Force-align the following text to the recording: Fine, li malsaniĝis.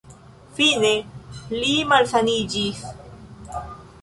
Fine, 0.59 0.93
li 1.57 1.75
malsaniĝis. 1.93 2.83